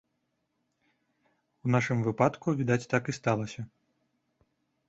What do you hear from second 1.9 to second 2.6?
выпадку,